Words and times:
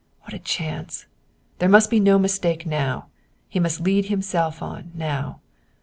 What 0.21 0.33
a 0.33 0.39
chance! 0.39 1.05
There 1.59 1.69
must 1.69 1.91
be 1.91 1.99
no 1.99 2.17
mistake 2.17 2.65
now! 2.65 3.09
He 3.47 3.59
must 3.59 3.81
lead 3.81 4.05
himself 4.07 4.59
on, 4.63 4.89
now. 4.95 5.41